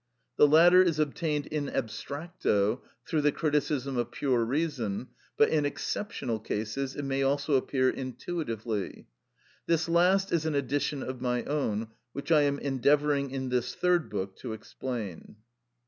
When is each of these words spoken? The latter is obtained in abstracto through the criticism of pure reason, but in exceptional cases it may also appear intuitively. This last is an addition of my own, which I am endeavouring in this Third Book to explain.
The 0.37 0.47
latter 0.47 0.81
is 0.81 0.97
obtained 0.97 1.45
in 1.45 1.67
abstracto 1.69 2.81
through 3.05 3.21
the 3.21 3.31
criticism 3.31 3.97
of 3.97 4.09
pure 4.09 4.43
reason, 4.43 5.09
but 5.37 5.49
in 5.49 5.63
exceptional 5.63 6.39
cases 6.39 6.95
it 6.95 7.05
may 7.05 7.21
also 7.21 7.53
appear 7.53 7.87
intuitively. 7.87 9.05
This 9.67 9.87
last 9.87 10.31
is 10.31 10.47
an 10.47 10.55
addition 10.55 11.03
of 11.03 11.21
my 11.21 11.43
own, 11.43 11.89
which 12.13 12.31
I 12.31 12.41
am 12.41 12.57
endeavouring 12.57 13.29
in 13.29 13.49
this 13.49 13.75
Third 13.75 14.09
Book 14.09 14.35
to 14.37 14.53
explain. 14.53 15.35